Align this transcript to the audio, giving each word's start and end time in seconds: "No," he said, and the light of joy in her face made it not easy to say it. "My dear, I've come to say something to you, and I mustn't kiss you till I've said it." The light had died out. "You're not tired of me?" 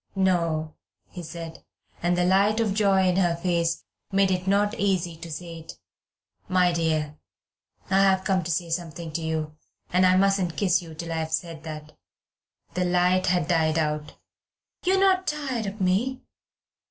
"No," 0.15 0.73
he 1.11 1.21
said, 1.21 1.63
and 2.01 2.17
the 2.17 2.25
light 2.25 2.59
of 2.59 2.73
joy 2.73 3.07
in 3.07 3.17
her 3.17 3.35
face 3.35 3.83
made 4.11 4.31
it 4.31 4.47
not 4.47 4.73
easy 4.79 5.15
to 5.17 5.31
say 5.31 5.59
it. 5.59 5.73
"My 6.47 6.71
dear, 6.71 7.19
I've 7.91 8.23
come 8.23 8.41
to 8.45 8.49
say 8.49 8.71
something 8.71 9.11
to 9.11 9.21
you, 9.21 9.55
and 9.93 10.03
I 10.03 10.17
mustn't 10.17 10.57
kiss 10.57 10.81
you 10.81 10.95
till 10.95 11.13
I've 11.13 11.31
said 11.31 11.67
it." 11.67 11.95
The 12.73 12.85
light 12.85 13.27
had 13.27 13.47
died 13.47 13.77
out. 13.77 14.15
"You're 14.85 14.99
not 14.99 15.27
tired 15.27 15.67
of 15.67 15.79
me?" 15.79 16.23